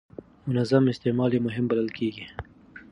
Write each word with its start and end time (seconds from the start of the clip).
منظم 0.47 0.83
استعمال 0.93 1.31
یې 1.35 1.39
مهم 1.47 1.65
بلل 1.69 1.89
کېږي. 1.97 2.25